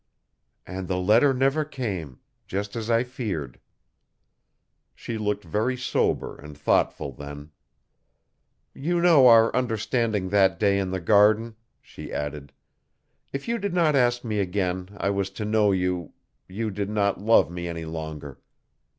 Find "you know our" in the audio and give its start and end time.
8.73-9.55